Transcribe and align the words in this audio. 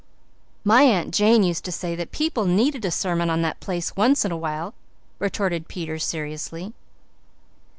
"My 0.63 0.81
Aunt 0.81 1.13
Jane 1.13 1.43
used 1.43 1.63
to 1.65 1.71
say 1.71 1.93
that 1.95 2.11
people 2.11 2.45
needed 2.45 2.85
a 2.85 2.89
sermon 2.89 3.29
on 3.29 3.43
that 3.43 3.59
place 3.59 3.95
once 3.95 4.25
in 4.25 4.31
a 4.31 4.35
while," 4.35 4.73
retorted 5.19 5.67
Peter 5.67 5.99
seriously. 5.99 6.73